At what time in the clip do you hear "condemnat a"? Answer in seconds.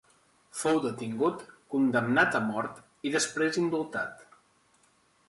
1.73-2.41